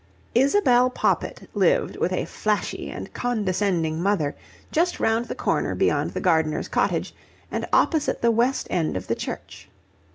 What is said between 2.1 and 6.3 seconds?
a flashy and condescending mother just round the corner beyond the